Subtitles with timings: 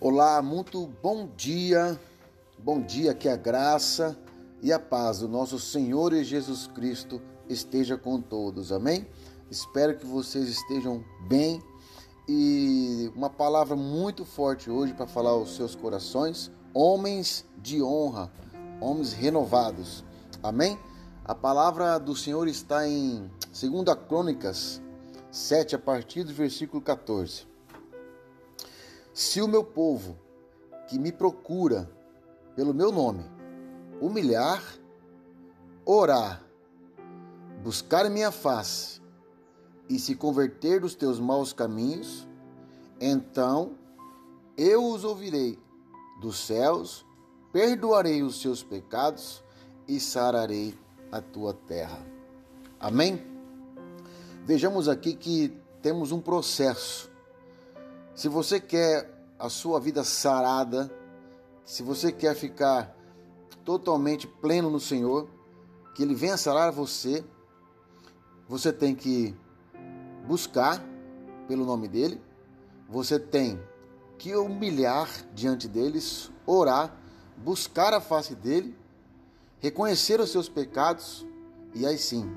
[0.00, 1.98] Olá, muito bom dia.
[2.56, 4.16] Bom dia, que a graça
[4.62, 8.70] e a paz do nosso Senhor e Jesus Cristo esteja com todos.
[8.70, 9.08] Amém?
[9.50, 11.60] Espero que vocês estejam bem
[12.28, 18.30] e uma palavra muito forte hoje para falar aos seus corações, homens de honra,
[18.80, 20.04] homens renovados.
[20.40, 20.78] Amém?
[21.24, 24.80] A palavra do Senhor está em 2 Crônicas
[25.32, 27.48] 7 a partir do versículo 14.
[29.18, 30.16] Se o meu povo,
[30.86, 31.90] que me procura
[32.54, 33.24] pelo meu nome,
[34.00, 34.62] humilhar,
[35.84, 36.40] orar,
[37.60, 39.02] buscar minha face
[39.88, 42.28] e se converter dos teus maus caminhos,
[43.00, 43.72] então
[44.56, 45.58] eu os ouvirei
[46.20, 47.04] dos céus,
[47.52, 49.42] perdoarei os seus pecados
[49.88, 50.78] e sararei
[51.10, 52.06] a tua terra.
[52.78, 53.20] Amém?
[54.44, 57.07] Vejamos aqui que temos um processo
[58.18, 60.90] se você quer a sua vida sarada,
[61.64, 62.92] se você quer ficar
[63.64, 65.28] totalmente pleno no Senhor,
[65.94, 67.24] que Ele venha sarar você,
[68.48, 69.36] você tem que
[70.26, 70.84] buscar
[71.46, 72.20] pelo nome dEle,
[72.88, 73.62] você tem
[74.18, 76.92] que humilhar diante deles, orar,
[77.36, 78.76] buscar a face dEle,
[79.60, 81.24] reconhecer os seus pecados,
[81.72, 82.28] e aí sim,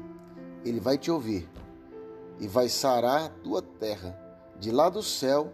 [0.64, 1.50] Ele vai te ouvir
[2.40, 4.16] e vai sarar a tua terra
[4.60, 5.52] de lá do céu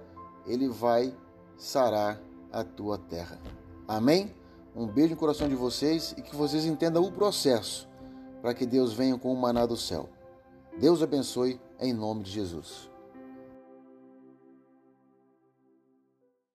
[0.47, 1.13] ele vai
[1.57, 2.19] sarar
[2.51, 3.39] a tua terra.
[3.87, 4.33] Amém?
[4.75, 7.87] Um beijo no coração de vocês e que vocês entendam o processo
[8.41, 10.09] para que Deus venha com o maná do céu.
[10.79, 12.89] Deus abençoe em nome de Jesus.